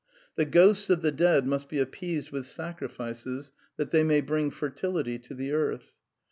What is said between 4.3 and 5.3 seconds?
fertility